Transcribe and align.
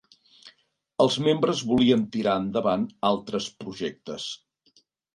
Els 1.05 1.17
membres 1.27 1.61
volien 1.73 2.07
tirar 2.17 2.35
endavant 2.47 2.91
altres 3.13 3.55
projectes. 3.63 4.31